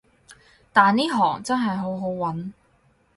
[0.73, 2.53] 但呢行真係好好搵